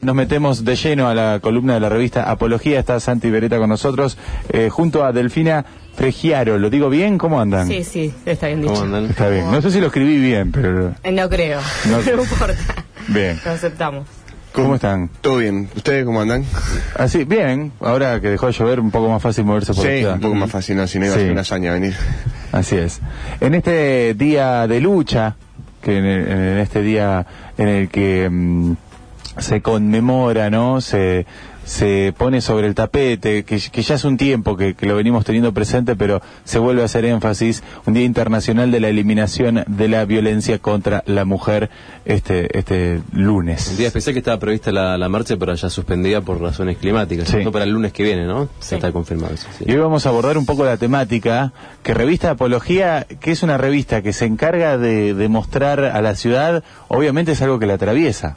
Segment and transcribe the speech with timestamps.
[0.00, 2.78] Nos metemos de lleno a la columna de la revista Apología.
[2.80, 4.18] Está Santi Beretta con nosotros,
[4.50, 5.64] eh, junto a Delfina
[5.96, 6.58] Fregiaro.
[6.58, 7.16] ¿Lo digo bien?
[7.16, 7.68] ¿Cómo andan?
[7.68, 8.74] Sí, sí, está bien dicho.
[8.74, 9.06] ¿Cómo andan?
[9.06, 9.50] Está bien.
[9.50, 10.92] No sé si lo escribí bien, pero...
[11.04, 12.84] Eh, No creo, No- no, importa.
[13.08, 13.40] Bien.
[13.44, 14.06] Lo aceptamos.
[14.52, 15.08] ¿Cómo están?
[15.20, 15.68] Todo bien.
[15.74, 16.44] ¿Ustedes cómo andan?
[16.96, 17.72] Así, bien.
[17.80, 20.14] Ahora que dejó de llover, un poco más fácil moverse por la Sí, ciudad.
[20.14, 20.86] un poco más fácil, ¿no?
[20.86, 21.22] Si no iba a Sí.
[21.24, 21.94] ser una hazaña venir.
[22.52, 23.00] Así es.
[23.40, 25.34] En este día de lucha,
[25.82, 27.26] que en, el- en este día
[27.58, 28.72] en el que mm,
[29.38, 30.80] se conmemora, ¿no?
[30.80, 31.26] Se,
[31.64, 35.24] se pone sobre el tapete, que, que ya es un tiempo que, que lo venimos
[35.24, 39.88] teniendo presente, pero se vuelve a hacer énfasis, un Día Internacional de la Eliminación de
[39.88, 41.70] la Violencia contra la Mujer
[42.04, 43.70] este, este lunes.
[43.70, 47.28] El día especial que estaba prevista la, la marcha, pero ya suspendida por razones climáticas.
[47.28, 47.38] Sí.
[47.44, 48.46] No para el lunes que viene, ¿no?
[48.60, 48.70] Sí.
[48.72, 49.46] Ya está confirmado eso.
[49.58, 49.64] sí.
[49.66, 53.58] Y hoy vamos a abordar un poco la temática que Revista Apología, que es una
[53.58, 57.74] revista que se encarga de, de mostrar a la ciudad, obviamente es algo que la
[57.74, 58.36] atraviesa.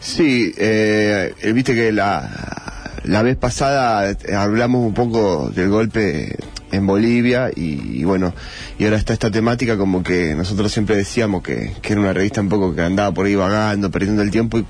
[0.00, 2.57] Sí, eh, eh, viste que la,
[3.04, 6.36] la vez pasada eh, hablamos un poco del golpe
[6.70, 8.34] en Bolivia y, bueno,
[8.78, 12.40] y ahora está esta temática como que nosotros siempre decíamos que, que era una revista
[12.40, 14.66] un poco que andaba por ahí vagando, perdiendo el tiempo y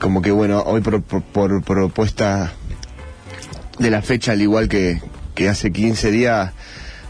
[0.00, 2.52] como que bueno, hoy por, por- por propuesta
[3.78, 5.00] de la fecha, al igual que,
[5.34, 6.52] que hace 15 días,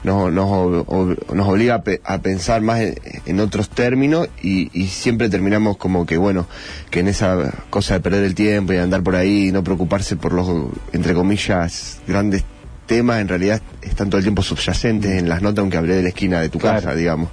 [0.04, 2.94] nos, nos, ob- nos obliga a, pe- a pensar más en,
[3.26, 6.46] en otros términos y, y siempre terminamos como que, bueno,
[6.90, 10.16] que en esa cosa de perder el tiempo y andar por ahí y no preocuparse
[10.16, 10.48] por los,
[10.92, 12.44] entre comillas, grandes
[12.86, 16.08] temas, en realidad están todo el tiempo subyacentes en las notas, aunque hablé de la
[16.10, 16.76] esquina de tu Claro.
[16.80, 17.30] casa, digamos.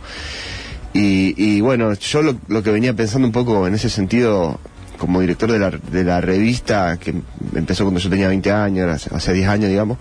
[0.94, 4.60] Y, y bueno, yo lo, lo que venía pensando un poco en ese sentido,
[4.98, 7.14] como director de la, de la revista, que
[7.56, 9.98] empezó cuando yo tenía 20 años, hace, hace 10 años, digamos,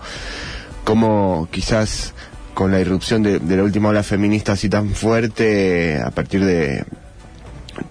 [0.83, 2.13] como quizás
[2.53, 6.83] con la irrupción de, de la última ola feminista así tan fuerte, a partir de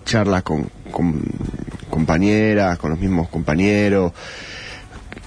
[0.04, 1.22] charlas con, con
[1.90, 4.12] compañeras, con los mismos compañeros,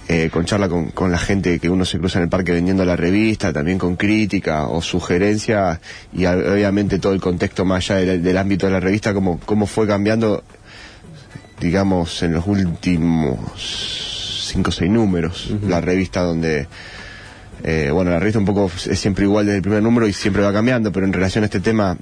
[0.07, 2.85] eh, con charla con, con la gente que uno se cruza en el parque vendiendo
[2.85, 5.81] la revista, también con crítica o sugerencia
[6.13, 9.65] y obviamente todo el contexto más allá del, del ámbito de la revista, cómo, cómo
[9.65, 10.43] fue cambiando,
[11.59, 13.39] digamos, en los últimos
[14.47, 16.67] cinco o seis números, la revista donde...
[17.67, 20.43] eh, bueno, la revista un poco es siempre igual desde el primer número y siempre
[20.43, 21.97] va cambiando, pero en relación a este tema,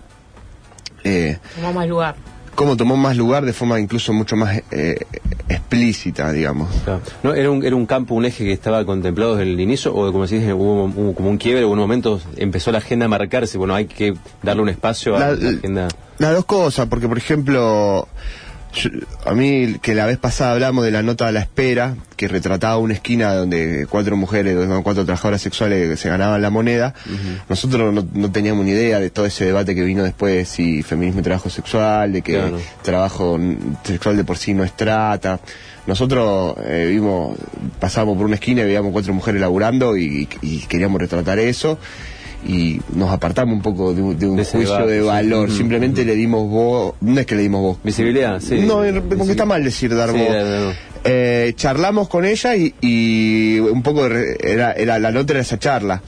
[1.06, 2.16] eh, Tomamos más lugar.
[2.56, 4.97] cómo tomó más lugar de forma incluso mucho más eh,
[5.50, 6.69] explícita, digamos.
[6.84, 7.01] Claro.
[7.24, 10.12] ¿No, era, un, ¿Era un campo, un eje que estaba contemplado desde el inicio o
[10.12, 13.09] como se dice, hubo, hubo como un quiebre, hubo un momento, empezó la agenda a
[13.09, 15.88] marcarse, bueno, hay que darle un espacio a La- la, agenda?
[16.19, 18.07] Las dos cosas, porque por ejemplo,
[18.73, 18.89] yo-
[19.25, 22.78] a mí que la vez pasada hablamos de la nota a la espera, que retrataba
[22.78, 26.94] una esquina donde cuatro mujeres, donde cuatro trabajadoras sexuales se ganaban la moneda,
[27.50, 31.19] nosotros no, no teníamos ni idea de todo ese debate que vino después, si feminismo
[31.22, 32.59] y trabajo sexual, de que Claro.
[32.81, 33.39] trabajo
[33.83, 35.39] sexual de por sí no es trata.
[35.85, 37.38] Nosotros eh, vimos,
[37.79, 41.78] pasábamos por una esquina y veíamos cuatro mujeres laburando y, y queríamos retratar eso
[42.46, 45.06] y nos apartamos un poco de, un- de un De juicio debate, de sí.
[45.08, 45.48] valor.
[45.50, 47.78] Ujú, Simplemente le dimos voz, no es que le dimos voz.
[47.84, 48.59] Visibilidad, sí.
[48.59, 48.81] No,
[49.18, 50.30] porque está mal decir dar Sí, voz.
[50.30, 50.74] no, no.
[51.06, 55.42] Eh, charlamos con ella y, y un poco de re- era, era la nota era
[55.42, 56.02] esa charla.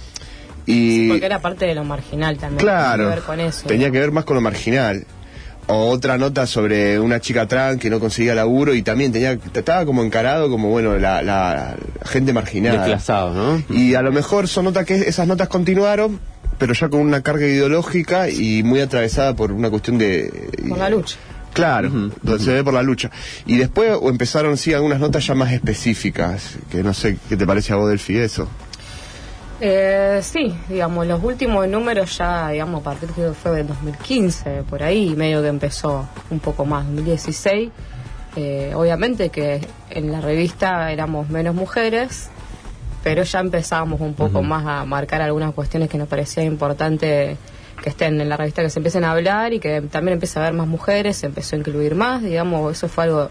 [0.65, 2.59] Y Porque era parte de lo marginal también.
[2.59, 3.67] claro, Tenía que ver con eso.
[3.67, 5.05] tenía que ver más con lo marginal.
[5.67, 9.85] O otra nota sobre una chica trans que no conseguía laburo y también tenía estaba
[9.85, 12.77] como encarado como bueno la, la gente marginal.
[12.77, 13.75] Desplazados, ¿no?
[13.75, 16.19] Y a lo mejor son notas que esas notas continuaron,
[16.59, 20.89] pero ya con una carga ideológica y muy atravesada por una cuestión de Por la
[20.89, 21.17] lucha.
[21.55, 21.89] Claro,
[22.21, 23.09] donde se ve por la lucha.
[23.45, 27.47] Y después o empezaron, sí, algunas notas ya más específicas, que no sé qué te
[27.47, 28.49] parece a vos, Delphi, eso.
[29.61, 34.83] Eh, sí, digamos, los últimos números ya, digamos, a partir que fue del 2015, por
[34.83, 37.71] ahí, medio que empezó un poco más, 2016.
[38.37, 42.29] Eh, obviamente que en la revista éramos menos mujeres,
[43.01, 47.37] pero ya empezábamos un poco más a marcar algunas cuestiones que nos parecía importante
[47.81, 50.41] que estén en la revista, que se empiecen a hablar y que también empiece a
[50.41, 53.29] haber más mujeres, se empezó a incluir más, digamos, eso fue algo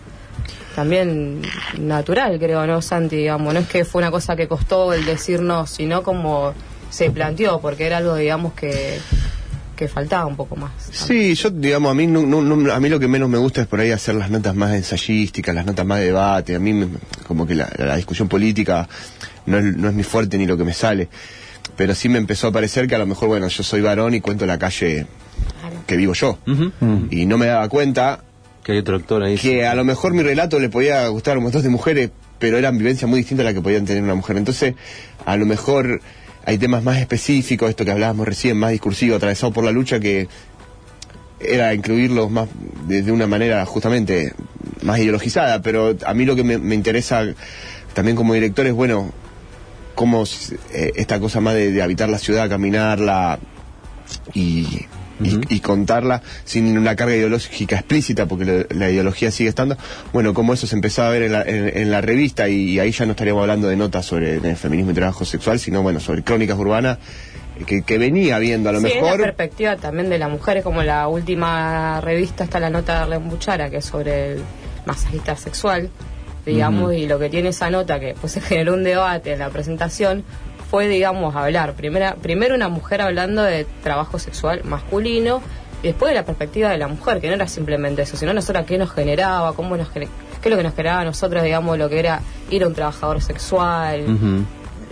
[0.74, 1.42] también
[1.78, 3.16] natural, creo, ¿no, Santi?
[3.16, 6.52] Digamos, no es que fue una cosa que costó el decir no, sino como
[6.90, 8.98] se planteó, porque era algo, digamos, que,
[9.76, 10.70] que faltaba un poco más.
[10.92, 13.62] Sí, yo, digamos, a mí, no, no- no- a mí lo que menos me gusta
[13.62, 16.54] es por ahí hacer las notas más ensayísticas, las notas más de debate.
[16.54, 16.88] A mí, me-
[17.26, 18.88] como que la, la discusión política
[19.46, 21.08] no es, no es mi fuerte ni lo que me sale.
[21.76, 24.20] Pero sí me empezó a parecer que a lo mejor, bueno, yo soy varón y
[24.20, 25.06] cuento la calle
[25.86, 26.38] que vivo yo.
[27.10, 28.22] Y no me daba cuenta
[28.64, 29.36] Que hay otro actor ahí.
[29.36, 32.58] que a lo mejor mi relato le podía gustar a un montón de mujeres, pero
[32.58, 34.36] eran vivencias muy distintas a las que podían tener una mujer.
[34.36, 34.74] Entonces,
[35.24, 36.00] a lo mejor
[36.46, 40.28] hay temas más específicos, esto que hablábamos recién, más discursivo, atravesado por la lucha, que
[41.40, 42.48] era incluirlos más
[42.88, 44.32] de, de una manera justamente
[44.82, 47.22] más ideologizada, pero a mí lo que me, me interesa
[47.92, 49.12] también como director es, bueno,
[49.94, 50.24] cómo
[50.72, 53.38] eh, esta cosa más de, de habitar la ciudad, caminarla
[54.32, 54.86] y,
[55.22, 59.76] y- y contarla sin una carga ideológica explícita, porque la, la ideología sigue estando.
[60.12, 62.78] Bueno, cómo eso se empezaba a ver en la, en- en la revista y, y
[62.80, 66.00] ahí ya no estaríamos hablando de notas sobre el feminismo y trabajo sexual, sino bueno,
[66.00, 66.98] sobre crónicas urbanas
[67.58, 69.20] eh, que, que venía viendo a lo sí, es la mejor.
[69.20, 73.28] perspectiva también de la mujer, es como la última revista está la nota de Arlen
[73.28, 74.42] Buchara, que es sobre el
[74.86, 75.90] masajista sexual,
[76.44, 79.48] digamos, y lo que tiene esa nota, que pues se generó un debate en la
[79.48, 80.24] presentación,
[80.70, 81.74] fue, digamos, hablar.
[81.74, 85.42] Primera, primero una mujer hablando de trabajo sexual masculino,
[85.82, 88.64] y después de la perspectiva de la mujer, que no era simplemente eso, sino nosotros
[88.66, 90.08] qué nos generaba, cómo nos qué
[90.42, 92.20] es lo que nos generaba a nosotros, digamos, lo que era
[92.50, 94.46] ir a un trabajador sexual.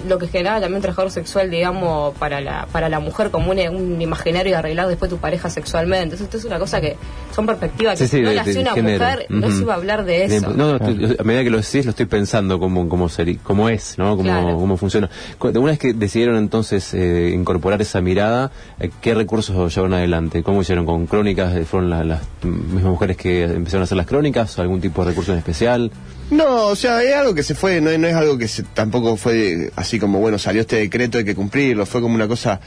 [0.08, 3.58] Lo que generaba también un trabajador sexual, digamos, para la, para la mujer como un,
[3.58, 6.14] un imaginario y arreglar después tu pareja sexualmente.
[6.14, 6.96] Entonces, esto es una cosa que
[7.34, 9.04] son perspectivas que Sí, sí, si no de- la hacía una género.
[9.04, 10.50] mujer, no se iba a hablar de eso.
[10.50, 13.68] No, no, estoy- a medida que lo decís, lo estoy pensando cómo, cómo, seri- cómo
[13.68, 14.10] es, ¿no?
[14.16, 14.56] Cómo, Claro.
[14.56, 15.08] cómo funciona.
[15.40, 18.50] Una vez que decidieron entonces eh, incorporar esa mirada,
[18.80, 20.42] eh, ¿qué recursos llevaron adelante?
[20.42, 20.84] ¿Cómo hicieron?
[20.86, 21.54] ¿Con crónicas?
[21.56, 24.58] Eh, ¿Fueron la- las mismas mujeres que empezaron a hacer las crónicas?
[24.58, 25.90] ¿Algún tipo de recurso en especial?
[26.30, 28.62] No, o sea, es algo que se fue, no, es- no es algo que se-
[28.62, 32.60] tampoco fue así como, bueno, salió este decreto, hay que cumplirlo, fue como una cosa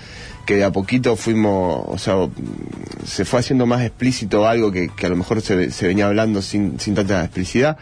[0.46, 2.16] que de a poquito fuimos, o sea,
[3.06, 6.42] se fue haciendo más explícito algo que, a lo mejor se, ve- se venía hablando
[6.42, 7.78] sin, sin tanta explicidad.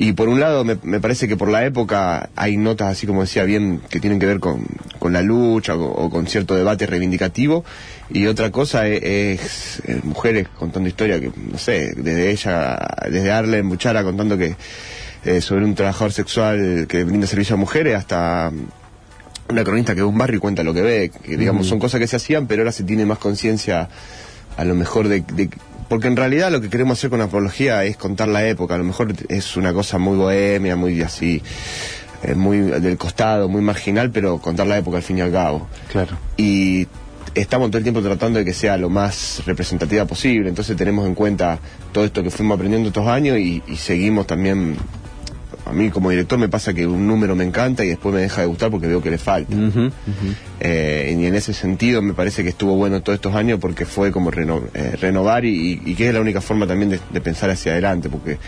[0.00, 3.44] Y por un lado, me, parece que por la época hay notas, así como decía
[3.44, 4.66] bien, que tienen que ver con,
[4.98, 7.64] con la lucha o, con cierto debate reivindicativo.
[8.12, 13.30] Y otra cosa es, es, eh, mujeres contando historia, que no sé, desde ella, desde
[13.30, 14.56] Arlen Buchara contando que
[15.24, 20.00] eh, sobre un trabajador sexual que brinda servicio a mujeres hasta mm, una cronista que
[20.02, 22.46] ve un barrio y cuenta lo que ve, que digamos son cosas que se hacían,
[22.46, 23.88] pero ahora se tiene más conciencia
[24.56, 25.50] a lo mejor de, de-
[25.88, 28.78] porque en realidad lo que queremos hacer con la apología es contar la época, a
[28.78, 31.42] lo mejor es una cosa muy bohemia, muy así,
[32.22, 35.66] eh, muy del costado, muy marginal, pero contar la época al fin y al cabo.
[35.90, 36.16] Claro.
[36.36, 36.86] Y
[37.34, 41.16] estamos todo el tiempo tratando de que sea lo más representativa posible, entonces tenemos en
[41.16, 41.58] cuenta
[41.90, 44.76] todo esto que fuimos aprendiendo estos años y, y seguimos también,
[45.70, 48.40] a mí como director me pasa que un número me encanta y después me deja
[48.42, 49.54] de gustar porque veo que le falta.
[50.60, 54.12] Eh, y en ese sentido me parece que estuvo bueno todos estos años porque fue
[54.12, 57.48] como reno- eh, renovar y, y que es la única forma también de, de pensar
[57.50, 58.38] hacia adelante porque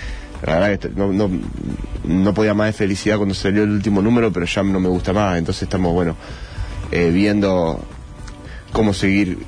[0.47, 1.31] la verdad que no, no,
[2.05, 5.13] no podía más de felicidad cuando salió el último número pero ya no me gusta
[5.13, 6.17] más entonces estamos bueno
[6.91, 7.81] eh, viendo
[8.73, 9.39] cómo seguir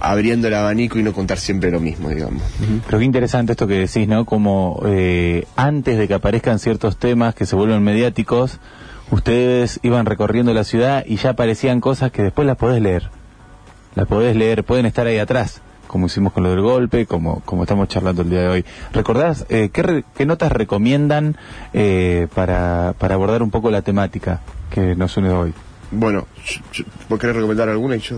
[0.00, 2.42] abriendo el abanico y no contar siempre lo mismo digamos
[2.86, 4.24] Pero qué interesante esto que decís, ¿no?
[4.24, 8.58] Como eh, antes de que aparezcan ciertos temas que se vuelven mediáticos,
[9.10, 13.10] ustedes iban recorriendo la ciudad y ya aparecían cosas que después las podés leer.
[13.94, 17.62] Las podés leer, pueden estar ahí atrás, como hicimos con lo del golpe, como, como
[17.62, 18.64] estamos charlando el día de hoy.
[18.92, 21.36] ¿Recordás eh, qué, re- qué notas recomiendan
[21.72, 25.54] eh, para, para abordar un poco la temática que nos une hoy?
[25.92, 27.94] bueno yo- yo- ¿vos querés recomendar alguna?
[27.96, 28.16] y yo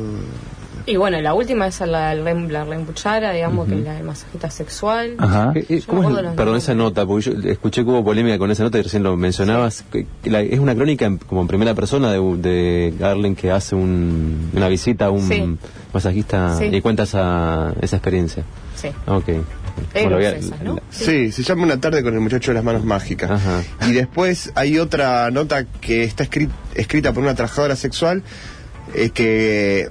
[0.89, 5.15] Y bueno, la última es la la Rembuchara, digamos, que es la del masajista sexual.
[5.19, 5.53] Ajá.
[5.55, 6.63] Eh, eh, ¿cómo es- perdón, nombres.
[6.65, 9.85] esa nota, porque yo escuché que hubo polémica con esa nota y recién lo mencionabas.
[9.93, 13.51] que- que la- es una crónica en- como en primera persona de, de Garland que
[13.51, 15.57] hace un- una visita a un Sí.
[15.93, 16.65] masajista Sí.
[16.73, 18.45] y cuenta esa, esa experiencia.
[18.77, 18.89] Sí.
[19.07, 19.25] Ok.
[19.93, 20.79] Bueno, a- ¿no?
[20.91, 23.31] Sí, se llama Una tarde con el muchacho de las manos mágicas.
[23.31, 23.63] Ajá.
[23.89, 28.23] Y después hay otra nota que está escri- escrita por una trabajadora sexual
[28.95, 29.89] eh, que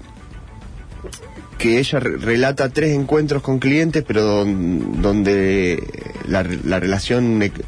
[1.57, 5.83] que ella re- relata tres encuentros con clientes, pero don- donde
[6.27, 7.63] la, la relación, ec-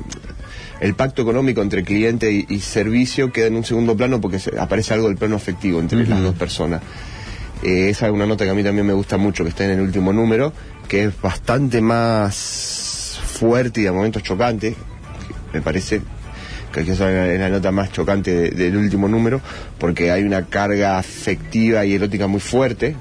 [0.79, 4.93] el pacto económico entre cliente y, y servicio queda en un segundo plano porque aparece
[4.93, 6.81] algo del plano afectivo entre las dos personas.
[7.63, 9.71] Eh, esa es una nota que a mí también me gusta mucho, que está en
[9.71, 10.53] el último número,
[10.87, 14.75] que es bastante más fuerte y a momentos chocante,
[15.53, 16.01] me parece
[16.71, 19.41] que es la, es la nota más chocante de- del último número,
[19.79, 22.95] porque hay una carga afectiva y erótica muy fuerte.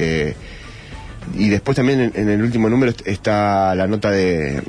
[0.00, 0.34] Eh,
[1.36, 4.62] y después también en, en el último número est- está la nota de...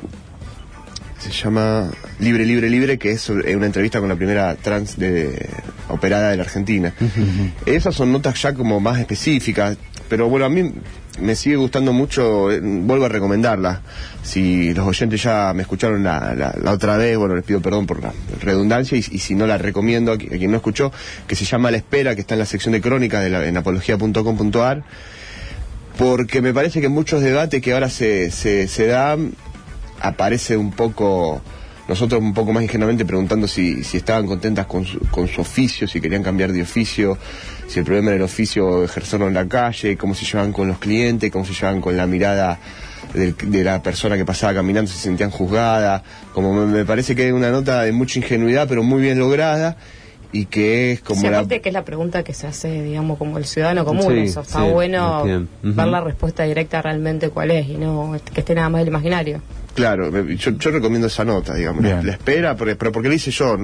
[1.18, 1.90] Se llama
[2.20, 5.48] Libre, Libre, Libre, que es una entrevista con la primera trans de,
[5.88, 6.92] operada de la Argentina.
[7.64, 9.76] Esas son notas ya como más específicas,
[10.08, 10.70] pero bueno, a mí
[11.20, 13.80] me sigue gustando mucho, eh, vuelvo a recomendarla.
[14.22, 18.02] Si los oyentes ya me escucharon la, la- otra vez, bueno, les pido perdón por
[18.02, 20.92] la redundancia y, si no la recomiendo a, qui- a quien no escuchó,
[21.26, 23.56] que se llama La Espera, que está en la sección de crónicas de la, en
[23.56, 24.82] apología.com.ar,
[25.98, 29.32] porque me parece que muchos debates que ahora se, se, se dan,
[30.00, 31.40] aparece un poco
[31.88, 35.86] nosotros un poco más ingenuamente preguntando si, si estaban contentas con su, con su oficio,
[35.86, 37.16] si querían cambiar de oficio,
[37.68, 40.78] si el problema era el oficio ejercerlo en la calle, cómo se llevaban con los
[40.78, 42.58] clientes, cómo se llevaban con la mirada
[43.14, 46.02] del- de, la persona que pasaba caminando, se sentían juzgadas,
[46.34, 49.76] como me, me parece que es una nota de mucha ingenuidad pero muy bien lograda
[50.40, 51.46] y que es como Sí, la...
[51.46, 54.12] que es la pregunta que se hace, digamos, como el ciudadano común.
[54.12, 55.48] Sí, eso está sí, bueno bien.
[55.64, 55.74] Ujú.
[55.74, 59.40] ver la respuesta directa realmente cuál es y no que esté nada más del imaginario.
[59.74, 61.82] Claro, me- yo, yo recomiendo esa nota, digamos.
[61.84, 63.56] La espera, pero, pero porque le hice yo.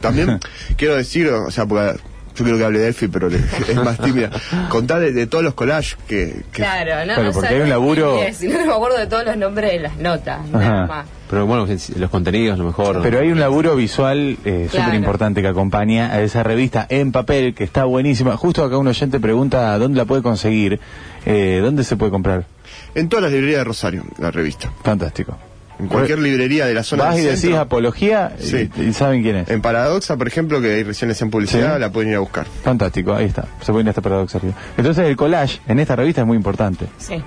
[0.00, 0.38] También
[0.76, 1.98] quiero decir, o sea, porque
[2.38, 4.30] yo quiero que hable de Elfi, pero le- es más tímida.
[4.68, 8.22] Contar de, de todos los collages que, que- Claro, no, Claro, porque hay un laburo-
[8.22, 11.06] es, Si no, me acuerdo de todos los nombres de las notas, nada más.
[11.30, 11.66] Pero bueno,
[11.96, 13.00] los contenidos, a lo mejor.
[13.02, 14.86] Pero hay un laburo visual eh, Claro.
[14.86, 18.36] súper importante que acompaña a esa revista en papel, que está buenísima.
[18.38, 20.80] Justo acá un oyente pregunta dónde la puede conseguir,
[21.26, 22.46] eh, dónde se puede comprar.
[22.94, 24.70] En todas las librerías de Rosario, la revista.
[24.82, 25.36] Fantástico.
[25.78, 27.60] En cualquier librería de la zona Vas y decís centro.
[27.60, 28.70] apología y- Sí.
[28.76, 29.48] y, saben quién es.
[29.50, 31.80] En Paradoxa, por ejemplo, que ahí recién le hacían publicidad, Sí.
[31.80, 32.46] la pueden ir a buscar.
[32.64, 33.46] Fantástico, ahí está.
[33.60, 34.54] Se puede ir hasta paradoxa arriba.
[34.76, 36.86] Entonces el collage en esta revista es muy importante.
[36.98, 37.22] Sí.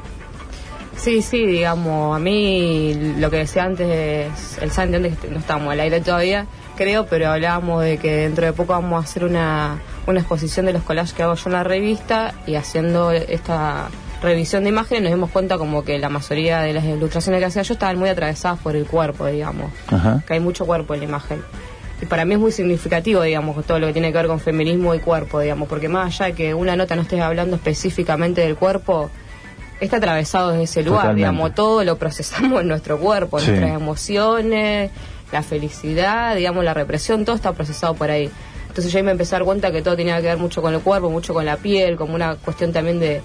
[0.97, 4.29] Sí, sí, digamos, a mí lo que decía antes,
[4.61, 6.45] el Santi, antes que no estábamos al aire todavía,
[6.77, 10.73] creo, pero hablábamos de que dentro de poco vamos a hacer una, una exposición de
[10.73, 13.87] los collages que hago yo en la revista y haciendo esta
[14.21, 17.61] revisión de imágenes nos dimos cuenta como que la mayoría de las ilustraciones que hacía
[17.63, 20.23] yo estaban muy atravesadas por el cuerpo, digamos, Ajá.
[20.27, 21.41] que hay mucho cuerpo en la imagen.
[22.01, 24.93] Y para mí es muy significativo, digamos, todo lo que tiene que ver con feminismo
[24.95, 28.55] y cuerpo, digamos, porque más allá de que una nota no esté hablando específicamente del
[28.55, 29.09] cuerpo,
[29.79, 31.17] está atravesado desde ese lugar, Totalmente.
[31.29, 33.47] digamos, todo lo procesamos en nuestro cuerpo, Sí.
[33.47, 34.91] nuestras emociones,
[35.31, 38.29] la felicidad, digamos, la represión, todo está procesado por ahí.
[38.67, 40.73] Entonces yo ahí me empecé a dar cuenta que todo tenía que ver mucho con
[40.73, 43.21] el cuerpo, mucho con la piel, como una cuestión también de,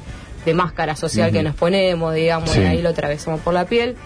[0.47, 2.61] de máscara social que nos ponemos, digamos, Sí.
[2.61, 3.97] y ahí lo atravesamos por la piel.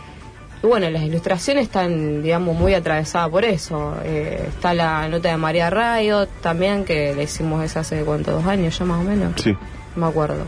[0.63, 3.95] Y bueno, las ilustraciones están, digamos, muy atravesadas por eso.
[4.05, 8.33] Eh, está la nota de María Rayo también, que le hicimos esa hace, ¿cuánto?
[8.33, 9.33] ¿Dos años ya más o menos?
[9.41, 9.53] Sí.
[9.95, 10.45] No me acuerdo.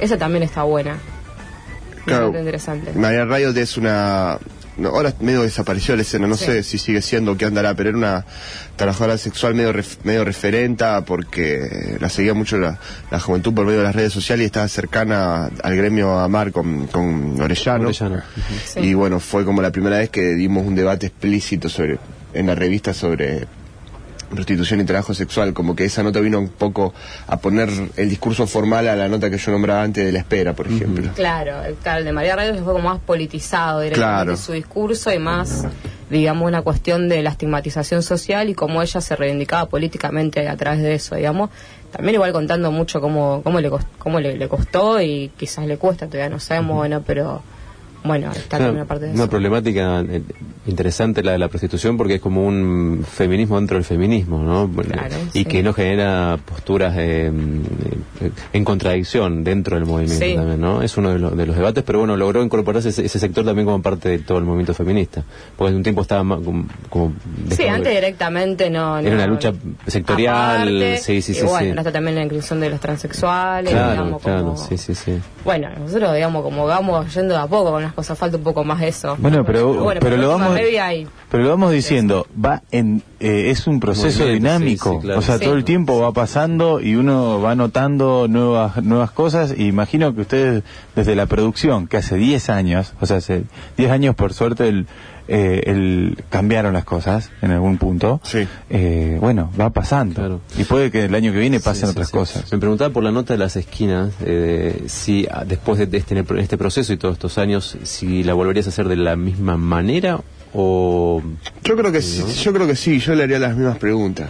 [0.00, 0.96] Esa también está buena.
[2.04, 2.26] Claro.
[2.36, 2.92] Interesante.
[2.94, 4.38] María Riot es una.
[4.76, 6.46] No, ahora medio desapareció la escena, no Sí.
[6.46, 8.24] sé si sigue siendo o qué andará, pero era una
[8.76, 12.78] trabajadora sexual medio, ref- medio referenta porque la seguía mucho la,
[13.10, 16.86] la juventud por medio de las redes sociales y estaba cercana al gremio Amar con,
[16.88, 17.88] con Orellano.
[17.88, 18.22] Orellano.
[18.66, 18.80] Sí.
[18.80, 21.98] Y bueno, fue como la primera vez que dimos un debate explícito sobre
[22.32, 23.46] en la revista sobre
[24.24, 26.92] prostitución y trabajo sexual, como que esa nota vino un poco
[27.26, 30.52] a poner el discurso formal a la nota que yo nombraba antes de la espera,
[30.54, 31.10] por ejemplo.
[31.14, 34.36] Claro, el, claro, el de María Rayo fue como más politizado directamente Claro.
[34.36, 35.66] su discurso y más,
[36.10, 40.82] digamos, una cuestión de la estigmatización social y cómo ella se reivindicaba políticamente a través
[40.82, 41.50] de eso, digamos.
[41.92, 46.06] También igual contando mucho cómo, cómo, le, cómo le, le costó y quizás le cuesta,
[46.06, 47.42] todavía no sabemos, bueno, pero
[48.04, 49.30] bueno, está también una parte de una eso.
[49.30, 50.22] problemática eh,
[50.66, 54.70] interesante la de la prostitución porque es como un feminismo dentro del feminismo, ¿no?
[54.82, 55.44] Claro, y sí.
[55.44, 57.30] que no genera posturas eh,
[58.20, 60.34] eh, en contradicción dentro del movimiento Sí.
[60.34, 60.82] también, ¿no?
[60.82, 63.66] Es uno de, los- de los debates, pero bueno, logró incorporarse ese, ese sector también
[63.66, 65.22] como parte de todo el movimiento feminista.
[65.56, 66.66] Porque en un tiempo estaba más como...
[66.88, 67.12] como
[67.50, 68.98] Sí, antes directamente no...
[68.98, 69.52] Era no- una lucha
[69.86, 71.78] sectorial, aparte, sí, sí, y sí, bueno, sí.
[71.78, 74.56] está también la inclusión de los transexuales, Claro, digamos, claro, como...
[74.56, 75.18] sí, sí, sí.
[75.44, 78.64] Bueno, nosotros, digamos, como vamos yendo de a poco con las cosas, falta un poco
[78.64, 79.16] más eso.
[79.18, 80.58] Bueno, pero, bueno, pero, por lo vamos,
[81.30, 85.18] pero lo vamos diciendo, va en, eh, es un proceso dinámico, sí, sí, claro.
[85.18, 85.44] o sea, Sí.
[85.44, 90.22] todo el tiempo va pasando y uno va notando nuevas, nuevas cosas y imagino que
[90.22, 90.62] ustedes
[90.94, 93.44] desde la producción, que hace 10 años, o sea, hace
[93.76, 94.86] 10 años por suerte el,
[95.28, 98.46] eh, el- cambiaron las cosas en algún punto, Sí.
[98.70, 100.40] eh, bueno, va pasando Claro.
[100.58, 102.12] y puede que el año que viene pasen Sí, sí, otras sí.
[102.12, 102.52] cosas.
[102.52, 106.56] Me preguntaba por la nota de las esquinas, eh, si ah, después de este, este
[106.58, 110.20] proceso y todos estos años, si la volverías a hacer de la misma manera
[110.54, 111.20] o...
[111.64, 114.28] Yo creo que sí, yo creo que sí, yo le haría las mismas preguntas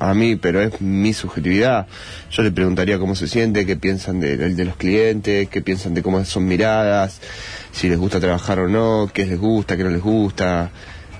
[0.00, 1.86] a mí, pero es mi subjetividad.
[2.30, 6.02] Yo le preguntaría cómo se siente, qué piensan de, de los clientes, qué piensan de
[6.02, 7.20] cómo son miradas,
[7.72, 10.70] si les gusta trabajar o no, qué les gusta, qué no les gusta.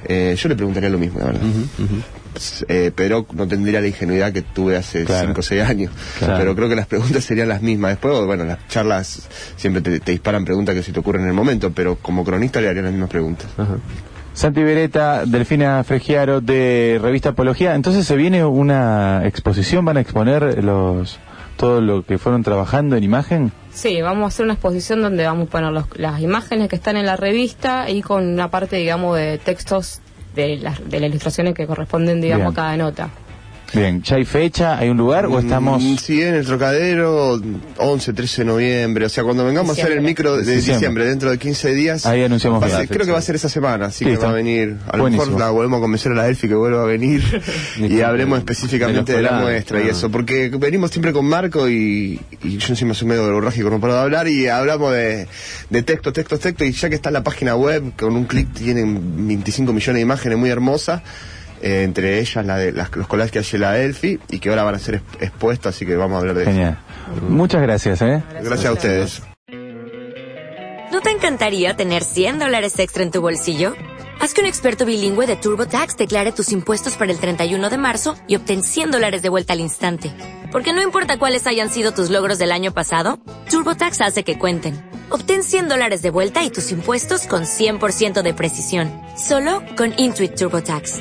[0.08, 1.42] Eh, yo le preguntaría lo mismo, la verdad.
[2.68, 5.28] Eh, pero no tendría la ingenuidad que tuve hace Claro.
[5.28, 5.92] 5 o 6 años.
[6.18, 6.34] Claro.
[6.38, 7.92] Pero creo que las preguntas serían las mismas.
[7.92, 11.34] Después, bueno, las charlas siempre te, te disparan preguntas que se te ocurren en el
[11.34, 13.46] momento, pero como cronista le haría las mismas preguntas.
[13.56, 13.76] Ajá.
[14.36, 17.74] Santi Beretta, Delfina Fregiaro de Revista Apología.
[17.74, 21.18] Entonces se viene una exposición, van a exponer los
[21.56, 23.50] todo lo que fueron trabajando en imagen?
[23.72, 26.98] Sí, vamos a hacer una exposición donde vamos a poner los- las imágenes que están
[26.98, 30.02] en la revista y con una parte, digamos, de textos
[30.34, 32.52] de las, de las ilustraciones que corresponden, digamos, Bien.
[32.52, 33.08] a cada nota.
[33.74, 34.78] Bien, ¿ya hay fecha?
[34.78, 35.82] ¿Hay un lugar o estamos...?
[35.82, 37.40] Mm, Sí, en el Trocadero,
[37.78, 39.06] 11, 13 de noviembre.
[39.06, 40.72] O sea, cuando vengamos a hacer el micro de Diciembre.
[40.74, 42.06] diciembre, dentro de 15 días.
[42.06, 42.88] Ahí anunciamos va a ser-.
[42.88, 44.20] Creo que va a ser esa semana, así Listo.
[44.20, 44.76] que va a venir.
[44.88, 45.26] A lo Buenísimo.
[45.26, 47.22] mejor la volvemos a convencer a la Elfi que vuelva a venir
[47.78, 50.10] y hablemos específicamente de la muestra y eso.
[50.10, 54.00] Porque venimos siempre con Marco y, y yo encima soy medio verborrágico no paro de
[54.00, 55.26] hablar y hablamos de,
[55.70, 56.64] de texto, texto, texto.
[56.64, 60.02] Y ya que está en la página web, con un clic tienen 25 millones de
[60.02, 61.02] imágenes muy hermosas.
[61.62, 64.62] Eh, entre ellas la de las, los collages que hace la Elfi y que ahora
[64.64, 66.50] van a ser exp- expuestos, así que vamos a hablar de eso.
[66.50, 66.78] Genial.
[67.28, 68.22] Muchas gracias, ¿eh?
[68.42, 69.22] Gracias a ustedes.
[70.92, 73.74] ¿No te encantaría tener 100 dólares extra en tu bolsillo?
[74.18, 78.16] Haz que un experto bilingüe de TurboTax declare tus impuestos para el 31 de marzo
[78.26, 80.10] y obtén 100 dólares de vuelta al instante.
[80.52, 83.18] Porque no importa cuáles hayan sido tus logros del año pasado,
[83.50, 84.80] TurboTax hace que cuenten.
[85.10, 88.90] Obtén 100 dólares de vuelta y tus impuestos con 100% de precisión.
[89.18, 91.00] Solo con Intuit TurboTax.